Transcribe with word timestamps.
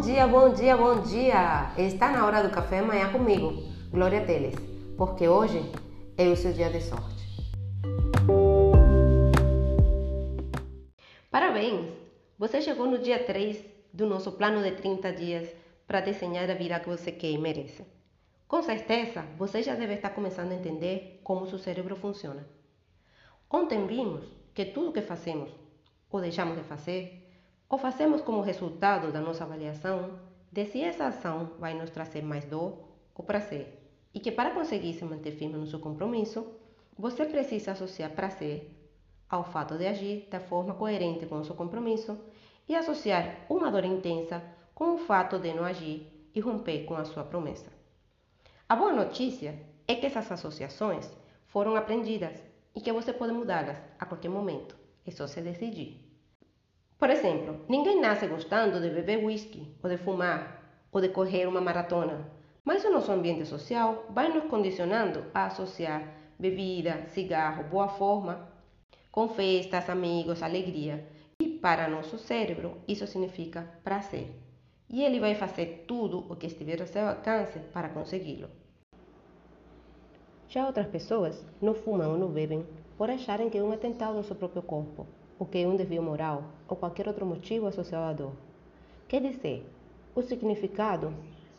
Bom 0.00 0.06
dia, 0.06 0.26
bom 0.26 0.54
dia, 0.54 0.76
bom 0.78 1.02
dia! 1.02 1.74
Está 1.76 2.10
na 2.10 2.24
hora 2.24 2.42
do 2.42 2.48
café 2.48 2.78
amanhã 2.78 3.12
comigo, 3.12 3.52
Glória 3.90 4.24
Teles, 4.24 4.54
porque 4.96 5.28
hoje 5.28 5.60
é 6.16 6.26
o 6.26 6.34
seu 6.34 6.54
dia 6.54 6.70
de 6.70 6.80
sorte. 6.80 7.22
Parabéns! 11.30 11.92
Você 12.38 12.62
chegou 12.62 12.86
no 12.86 12.96
dia 12.96 13.22
3 13.22 13.62
do 13.92 14.06
nosso 14.06 14.32
plano 14.32 14.62
de 14.62 14.70
30 14.70 15.12
dias 15.12 15.54
para 15.86 16.00
desenhar 16.00 16.50
a 16.50 16.54
vida 16.54 16.80
que 16.80 16.88
você 16.88 17.12
quer 17.12 17.32
e 17.32 17.36
merece. 17.36 17.84
Com 18.48 18.62
certeza, 18.62 19.26
você 19.36 19.62
já 19.62 19.74
deve 19.74 19.92
estar 19.92 20.14
começando 20.14 20.52
a 20.52 20.54
entender 20.54 21.20
como 21.22 21.46
seu 21.46 21.58
cérebro 21.58 21.94
funciona. 21.94 22.48
Ontem 23.50 23.86
vimos 23.86 24.24
que 24.54 24.64
tudo 24.64 24.94
que 24.94 25.02
fazemos 25.02 25.50
ou 26.10 26.22
deixamos 26.22 26.56
de 26.56 26.64
fazer, 26.64 27.29
ou 27.70 27.78
fazemos 27.78 28.20
como 28.20 28.40
resultado 28.40 29.12
da 29.12 29.20
nossa 29.20 29.44
avaliação 29.44 30.18
de 30.50 30.66
se 30.66 30.82
essa 30.82 31.06
ação 31.06 31.52
vai 31.60 31.72
nos 31.72 31.90
trazer 31.90 32.20
mais 32.20 32.44
dor 32.44 32.88
ou 33.14 33.24
prazer, 33.24 33.78
e 34.12 34.18
que 34.18 34.32
para 34.32 34.50
conseguir 34.50 34.92
se 34.94 35.04
manter 35.04 35.30
firme 35.30 35.56
no 35.56 35.68
seu 35.68 35.78
compromisso, 35.78 36.44
você 36.98 37.24
precisa 37.24 37.70
associar 37.70 38.10
prazer 38.10 38.76
ao 39.28 39.44
fato 39.44 39.78
de 39.78 39.86
agir 39.86 40.26
da 40.28 40.40
forma 40.40 40.74
coerente 40.74 41.26
com 41.26 41.36
o 41.36 41.44
seu 41.44 41.54
compromisso 41.54 42.18
e 42.68 42.74
associar 42.74 43.46
uma 43.48 43.70
dor 43.70 43.84
intensa 43.84 44.42
com 44.74 44.94
o 44.94 44.98
fato 44.98 45.38
de 45.38 45.54
não 45.54 45.64
agir 45.64 46.28
e 46.34 46.40
romper 46.40 46.84
com 46.84 46.96
a 46.96 47.04
sua 47.04 47.22
promessa. 47.22 47.70
A 48.68 48.74
boa 48.74 48.92
notícia 48.92 49.54
é 49.86 49.94
que 49.94 50.06
essas 50.06 50.30
associações 50.32 51.08
foram 51.46 51.76
aprendidas 51.76 52.42
e 52.74 52.80
que 52.80 52.92
você 52.92 53.12
pode 53.12 53.32
mudá-las 53.32 53.78
a 53.98 54.06
qualquer 54.06 54.28
momento. 54.28 54.76
É 55.06 55.10
só 55.12 55.28
se 55.28 55.40
decidir. 55.40 56.09
Por 57.00 57.08
exemplo, 57.08 57.64
ninguém 57.66 57.98
nasce 57.98 58.26
gostando 58.26 58.78
de 58.78 58.90
beber 58.90 59.24
whisky, 59.24 59.74
ou 59.82 59.88
de 59.88 59.96
fumar, 59.96 60.42
ou 60.92 61.00
de 61.00 61.08
correr 61.08 61.46
uma 61.48 61.60
maratona. 61.60 62.30
Mas 62.62 62.84
o 62.84 62.90
nosso 62.90 63.10
ambiente 63.10 63.46
social 63.46 64.04
vai 64.10 64.28
nos 64.28 64.44
condicionando 64.44 65.24
a 65.32 65.46
associar 65.46 66.02
bebida, 66.38 67.06
cigarro, 67.08 67.64
boa 67.64 67.88
forma 67.88 68.50
com 69.10 69.28
festas, 69.28 69.88
amigos, 69.88 70.42
alegria. 70.42 71.08
E 71.40 71.48
para 71.48 71.88
nosso 71.88 72.18
cérebro, 72.18 72.76
isso 72.86 73.06
significa 73.06 73.66
prazer. 73.82 74.28
E 74.86 75.02
ele 75.02 75.18
vai 75.18 75.34
fazer 75.34 75.84
tudo 75.88 76.26
o 76.30 76.36
que 76.36 76.48
estiver 76.48 76.82
ao 76.82 76.86
seu 76.86 77.08
alcance 77.08 77.58
para 77.72 77.88
consegui-lo. 77.88 78.50
Já 80.48 80.66
outras 80.66 80.88
pessoas 80.88 81.46
não 81.62 81.72
fumam 81.72 82.12
ou 82.12 82.18
não 82.18 82.28
bebem 82.28 82.66
por 83.00 83.08
acharem 83.08 83.48
que 83.48 83.56
é 83.56 83.62
um 83.62 83.72
atentado 83.72 84.18
ao 84.18 84.22
seu 84.22 84.36
próprio 84.36 84.60
corpo, 84.60 85.06
ou 85.38 85.46
que 85.46 85.56
é 85.56 85.66
um 85.66 85.74
desvio 85.74 86.02
moral, 86.02 86.44
ou 86.68 86.76
qualquer 86.76 87.08
outro 87.08 87.24
motivo 87.24 87.66
associado 87.66 88.04
à 88.04 88.12
dor. 88.12 88.32
Quer 89.08 89.22
dizer, 89.22 89.66
o 90.14 90.20
significado, 90.20 91.10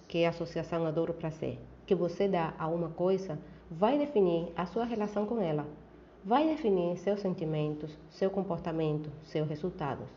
que 0.08 0.20
é 0.20 0.28
a 0.28 0.30
associação 0.30 0.86
à 0.86 0.92
dor 0.92 1.10
ou 1.10 1.16
prazer, 1.16 1.58
que 1.88 1.96
você 1.96 2.28
dá 2.28 2.54
a 2.60 2.68
uma 2.68 2.90
coisa, 2.90 3.40
vai 3.72 3.98
definir 3.98 4.54
a 4.56 4.68
sua 4.68 4.86
relação 4.86 5.26
com 5.26 5.42
ela, 5.42 5.66
vai 6.24 6.48
definir 6.48 6.96
seus 6.98 7.22
sentimentos, 7.22 7.98
seu 8.12 8.30
comportamento, 8.30 9.10
seus 9.24 9.50
resultados. 9.50 10.12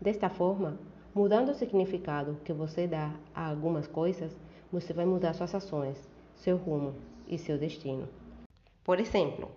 Desta 0.00 0.28
forma, 0.28 0.76
mudando 1.14 1.50
o 1.50 1.54
significado 1.54 2.36
que 2.44 2.52
você 2.52 2.88
dá 2.88 3.14
a 3.32 3.48
algumas 3.48 3.86
coisas, 3.86 4.36
você 4.72 4.92
vai 4.92 5.04
mudar 5.04 5.34
suas 5.34 5.54
ações, 5.54 6.10
seu 6.34 6.56
rumo 6.56 6.96
e 7.28 7.38
seu 7.38 7.56
destino. 7.56 8.08
Por 8.82 8.98
exemplo, 8.98 9.48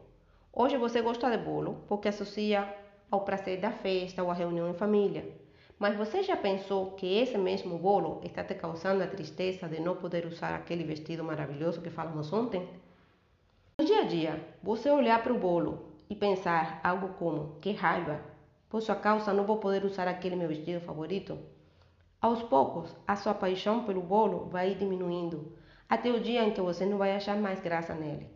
hoje 0.51 0.77
você 0.77 1.01
gosta 1.01 1.29
de 1.29 1.37
bolo 1.37 1.83
porque 1.87 2.07
associa 2.07 2.67
ao 3.09 3.21
prazer 3.21 3.59
da 3.59 3.71
festa 3.71 4.23
ou 4.23 4.31
à 4.31 4.33
reunião 4.33 4.69
em 4.69 4.73
família. 4.73 5.25
Mas 5.79 5.95
você 5.95 6.23
já 6.23 6.35
pensou 6.35 6.91
que 6.91 7.19
esse 7.19 7.37
mesmo 7.37 7.77
bolo 7.77 8.19
está 8.23 8.43
te 8.43 8.55
causando 8.55 9.03
a 9.03 9.07
tristeza 9.07 9.67
de 9.67 9.79
não 9.79 9.95
poder 9.95 10.25
usar 10.25 10.55
aquele 10.55 10.83
vestido 10.83 11.23
maravilhoso 11.23 11.81
que 11.81 11.89
falamos 11.89 12.33
ontem? 12.33 12.67
No 13.79 13.85
dia 13.85 14.01
a 14.01 14.05
dia, 14.05 14.47
você 14.63 14.89
olhar 14.89 15.21
para 15.21 15.31
o 15.31 15.37
bolo 15.37 15.93
e 16.09 16.15
pensar 16.15 16.81
algo 16.83 17.09
como: 17.19 17.59
que 17.61 17.73
raiva, 17.73 18.19
por 18.67 18.81
sua 18.81 18.95
causa 18.95 19.31
não 19.31 19.45
vou 19.45 19.57
poder 19.57 19.85
usar 19.85 20.07
aquele 20.07 20.35
meu 20.35 20.47
vestido 20.47 20.81
favorito? 20.81 21.37
Aos 22.19 22.41
poucos, 22.41 22.95
a 23.07 23.15
sua 23.15 23.35
paixão 23.35 23.83
pelo 23.83 24.01
bolo 24.01 24.49
vai 24.49 24.73
diminuindo, 24.73 25.55
até 25.87 26.09
o 26.09 26.19
dia 26.19 26.43
em 26.43 26.51
que 26.51 26.59
você 26.59 26.87
não 26.87 26.97
vai 26.97 27.15
achar 27.15 27.37
mais 27.37 27.59
graça 27.59 27.93
nele. 27.93 28.27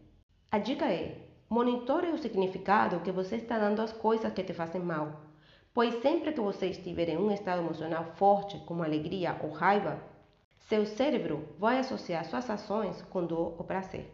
A 0.52 0.60
dica 0.60 0.86
é: 0.86 1.31
monitore 1.52 2.08
o 2.08 2.18
significado 2.18 3.02
que 3.02 3.12
você 3.12 3.36
está 3.36 3.60
dando 3.60 3.82
às 3.82 3.92
coisas 3.92 4.32
que 4.32 4.42
te 4.42 4.54
fazem 4.54 4.82
mal, 4.82 5.20
pois 5.74 6.02
sempre 6.02 6.32
que 6.32 6.40
você 6.40 6.68
estiver 6.68 7.10
em 7.10 7.18
um 7.18 7.30
estado 7.30 7.62
emocional 7.62 8.06
forte, 8.16 8.58
como 8.60 8.82
alegria 8.82 9.38
ou 9.44 9.50
raiva, 9.52 10.02
seu 10.70 10.86
cérebro 10.86 11.50
vai 11.60 11.80
associar 11.80 12.24
suas 12.24 12.50
ações 12.50 13.02
com 13.10 13.26
dor 13.26 13.56
ou 13.58 13.66
prazer. 13.66 14.10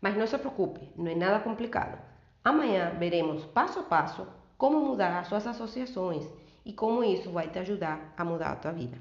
Mas 0.00 0.16
não 0.16 0.26
se 0.26 0.38
preocupe, 0.38 0.88
não 0.96 1.12
é 1.12 1.14
nada 1.14 1.40
complicado. 1.40 1.98
Amanhã 2.42 2.96
veremos 2.98 3.44
passo 3.44 3.80
a 3.80 3.82
passo 3.82 4.26
como 4.56 4.80
mudar 4.80 5.18
as 5.18 5.26
suas 5.26 5.46
associações 5.46 6.26
e 6.64 6.72
como 6.72 7.04
isso 7.04 7.30
vai 7.30 7.50
te 7.50 7.58
ajudar 7.58 8.14
a 8.16 8.24
mudar 8.24 8.52
a 8.52 8.56
tua 8.56 8.72
vida. 8.72 8.96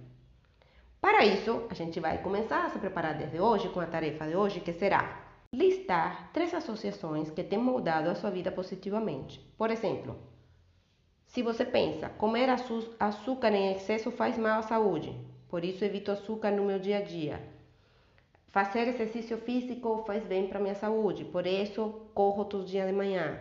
Para 0.99 1.23
isso, 1.23 1.67
a 1.69 1.73
gente 1.73 2.01
vai 2.01 2.17
começar 2.17 2.65
a 2.65 2.69
se 2.69 2.79
preparar 2.79 3.17
desde 3.17 3.39
hoje 3.39 3.69
com 3.69 3.79
a 3.79 3.85
tarefa 3.85 4.27
de 4.27 4.35
hoje, 4.35 4.59
que 4.59 4.73
será 4.73 5.30
listar 5.53 6.31
três 6.31 6.53
associações 6.53 7.29
que 7.29 7.43
têm 7.43 7.59
mudado 7.59 8.07
a 8.07 8.15
sua 8.15 8.29
vida 8.29 8.49
positivamente. 8.49 9.37
Por 9.57 9.69
exemplo, 9.69 10.15
se 11.27 11.43
você 11.43 11.65
pensa, 11.65 12.07
comer 12.07 12.49
açúcar 12.97 13.51
em 13.51 13.73
excesso 13.73 14.11
faz 14.11 14.37
mal 14.37 14.59
à 14.59 14.63
saúde, 14.63 15.13
por 15.49 15.65
isso 15.65 15.83
evito 15.83 16.09
açúcar 16.09 16.51
no 16.51 16.63
meu 16.63 16.79
dia 16.79 16.99
a 16.99 17.01
dia. 17.01 17.41
Fazer 18.47 18.87
exercício 18.87 19.37
físico 19.39 20.05
faz 20.07 20.23
bem 20.23 20.47
para 20.47 20.59
minha 20.59 20.75
saúde, 20.75 21.25
por 21.25 21.45
isso 21.45 22.07
corro 22.13 22.45
todos 22.45 22.67
os 22.67 22.71
dias 22.71 22.87
de 22.87 22.93
manhã. 22.93 23.37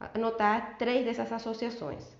Anotar 0.00 0.78
três 0.78 1.04
dessas 1.04 1.30
associações. 1.30 2.16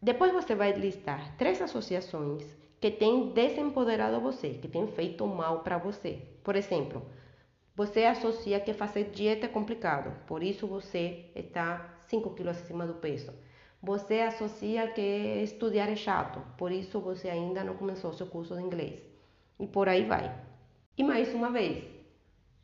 Depois 0.00 0.32
você 0.32 0.54
vai 0.54 0.72
listar 0.72 1.36
três 1.36 1.60
associações 1.60 2.44
que 2.80 2.90
têm 2.90 3.28
desempoderado 3.28 4.20
você, 4.20 4.54
que 4.54 4.68
têm 4.68 4.86
feito 4.86 5.26
mal 5.26 5.60
para 5.60 5.76
você. 5.76 6.22
Por 6.42 6.56
exemplo, 6.56 7.02
você 7.76 8.04
associa 8.04 8.60
que 8.60 8.72
fazer 8.72 9.10
dieta 9.10 9.46
é 9.46 9.48
complicado, 9.48 10.14
por 10.28 10.44
isso 10.44 10.64
você 10.64 11.30
está 11.34 11.98
5 12.06 12.30
quilos 12.34 12.56
acima 12.56 12.86
do 12.86 12.94
peso. 12.94 13.32
Você 13.82 14.20
associa 14.20 14.92
que 14.92 15.42
estudar 15.42 15.90
é 15.90 15.96
chato, 15.96 16.40
por 16.56 16.70
isso 16.70 17.00
você 17.00 17.28
ainda 17.28 17.64
não 17.64 17.76
começou 17.76 18.12
seu 18.12 18.28
curso 18.28 18.54
de 18.54 18.62
inglês. 18.62 19.02
E 19.58 19.66
por 19.66 19.88
aí 19.88 20.04
vai. 20.04 20.32
E 20.96 21.02
mais 21.02 21.34
uma 21.34 21.50
vez, 21.50 21.84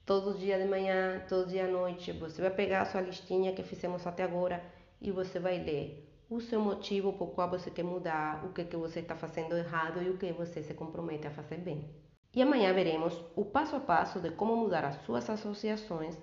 todo 0.07 0.39
dia 0.39 0.57
de 0.57 0.65
manhã, 0.65 1.25
todo 1.29 1.49
dia 1.49 1.65
à 1.65 1.69
noite, 1.69 2.13
você 2.13 2.41
vai 2.41 2.51
pegar 2.53 2.83
a 2.83 2.87
sua 2.87 3.01
listinha 3.01 3.53
que 3.53 3.65
fizemos 3.65 4.07
até 4.07 4.23
agora 4.23 4.63
e 5.01 5.11
você 5.11 5.41
vai 5.41 5.59
ler 5.59 6.09
o 6.31 6.41
seu 6.41 6.61
motivo 6.61 7.13
por 7.15 7.33
qual 7.33 7.51
você 7.51 7.69
quer 7.69 7.83
mudar, 7.83 8.45
o 8.45 8.53
que, 8.53 8.65
que 8.65 8.77
você 8.77 9.01
está 9.01 9.17
fazendo 9.17 9.57
errado 9.57 10.01
e 10.01 10.09
o 10.09 10.17
que 10.17 10.33
você 10.33 10.63
se 10.63 10.73
compromete 10.73 11.27
a 11.27 11.33
fazer 11.33 11.57
bem. 11.59 11.91
E 12.33 12.41
amanhã 12.41 12.73
veremos 12.73 13.13
o 13.35 13.45
passo 13.45 13.75
a 13.75 13.81
passo 13.81 14.21
de 14.21 14.31
como 14.31 14.55
mudar 14.55 14.85
as 14.85 15.03
suas 15.05 15.29
associações 15.29 16.17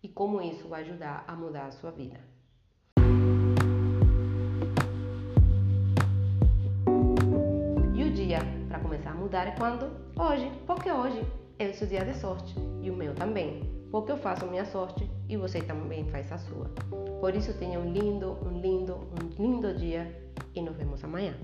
e 0.00 0.08
como 0.08 0.40
isso 0.40 0.68
vai 0.68 0.82
ajudar 0.82 1.24
a 1.26 1.34
mudar 1.34 1.66
a 1.66 1.72
sua 1.72 1.90
vida. 1.90 2.20
E 7.92 8.04
o 8.04 8.10
dia 8.12 8.38
para 8.68 8.78
começar 8.78 9.10
a 9.10 9.14
mudar 9.14 9.48
é 9.48 9.50
quando? 9.50 9.90
Hoje, 10.16 10.48
porque 10.64 10.92
hoje 10.92 11.20
é 11.58 11.68
o 11.70 11.74
seu 11.74 11.88
dia 11.88 12.04
de 12.04 12.14
sorte 12.14 12.54
e 12.80 12.88
o 12.88 12.94
meu 12.94 13.12
também, 13.16 13.68
porque 13.90 14.12
eu 14.12 14.16
faço 14.16 14.44
a 14.44 14.48
minha 14.48 14.64
sorte 14.64 15.10
e 15.28 15.36
você 15.36 15.60
também 15.60 16.08
faz 16.08 16.30
a 16.30 16.38
sua. 16.38 16.70
Por 17.20 17.34
isso 17.34 17.52
tenha 17.58 17.80
um 17.80 17.92
lindo, 17.92 18.38
um 18.46 18.60
lindo, 18.60 18.94
um 18.94 19.42
lindo 19.42 19.74
dia 19.74 20.30
e 20.54 20.62
nos 20.62 20.76
vemos 20.76 21.02
amanhã. 21.02 21.34